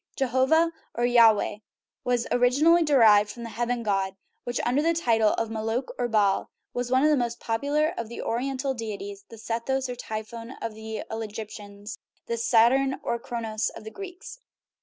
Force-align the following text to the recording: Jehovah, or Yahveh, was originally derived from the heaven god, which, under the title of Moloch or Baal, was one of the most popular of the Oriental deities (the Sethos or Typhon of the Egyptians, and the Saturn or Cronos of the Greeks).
Jehovah, 0.15 0.71
or 0.95 1.03
Yahveh, 1.05 1.61
was 2.03 2.25
originally 2.31 2.81
derived 2.81 3.29
from 3.29 3.43
the 3.43 3.49
heaven 3.51 3.83
god, 3.83 4.15
which, 4.45 4.59
under 4.65 4.81
the 4.81 4.95
title 4.95 5.33
of 5.35 5.51
Moloch 5.51 5.93
or 5.99 6.07
Baal, 6.07 6.49
was 6.73 6.89
one 6.89 7.03
of 7.03 7.11
the 7.11 7.15
most 7.15 7.39
popular 7.39 7.93
of 7.95 8.09
the 8.09 8.19
Oriental 8.19 8.73
deities 8.73 9.25
(the 9.29 9.37
Sethos 9.37 9.87
or 9.89 9.95
Typhon 9.95 10.53
of 10.59 10.73
the 10.73 11.03
Egyptians, 11.11 11.99
and 12.27 12.33
the 12.33 12.37
Saturn 12.41 12.99
or 13.03 13.19
Cronos 13.19 13.69
of 13.75 13.83
the 13.83 13.91
Greeks). 13.91 14.39